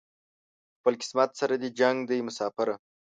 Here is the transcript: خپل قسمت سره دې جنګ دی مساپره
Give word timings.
خپل 0.77 0.93
قسمت 1.01 1.29
سره 1.39 1.55
دې 1.61 1.69
جنګ 1.79 1.97
دی 2.09 2.19
مساپره 2.27 2.73